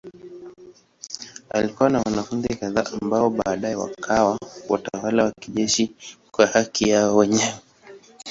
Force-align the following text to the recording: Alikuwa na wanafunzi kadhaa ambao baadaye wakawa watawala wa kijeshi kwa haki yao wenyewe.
Alikuwa 1.51 1.89
na 1.89 1.99
wanafunzi 2.01 2.47
kadhaa 2.55 2.91
ambao 3.01 3.29
baadaye 3.29 3.75
wakawa 3.75 4.39
watawala 4.69 5.23
wa 5.23 5.31
kijeshi 5.39 5.95
kwa 6.31 6.45
haki 6.47 6.89
yao 6.89 7.15
wenyewe. 7.17 7.53